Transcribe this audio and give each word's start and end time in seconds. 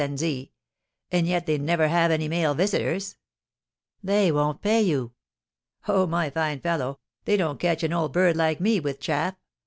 and 0.03 0.17
'Z.' 0.17 0.51
And 1.11 1.27
yet 1.27 1.45
they 1.45 1.59
never 1.59 1.87
have 1.87 2.09
any 2.09 2.27
male 2.27 2.55
visitors." 2.55 3.17
"They 4.03 4.31
won't 4.31 4.63
pay 4.63 4.81
you." 4.81 5.11
"Oh, 5.87 6.07
my 6.07 6.31
fine 6.31 6.59
fellow, 6.59 6.97
they 7.25 7.37
don't 7.37 7.59
catch 7.59 7.83
an 7.83 7.93
old 7.93 8.11
bird 8.11 8.35
like 8.35 8.59
me 8.59 8.79
with 8.79 8.99
chaff. 8.99 9.35